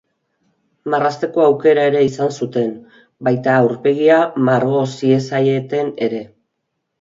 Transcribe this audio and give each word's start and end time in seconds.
Marrazteko 0.93 1.43
aukera 1.47 1.83
ere 1.89 2.01
izan 2.05 2.33
zuten, 2.37 2.71
baita 3.29 3.53
aurpegia 3.65 4.17
margo 4.49 4.81
ziezaieten 4.97 5.95
ere. 6.09 6.25